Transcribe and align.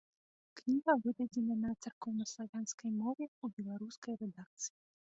Кніга 0.59 0.95
выдадзена 1.03 1.59
на 1.67 1.71
царкоўнаславянскай 1.83 2.91
мове 3.01 3.25
ў 3.31 3.45
беларускай 3.61 4.13
рэдакцыі. 4.27 4.79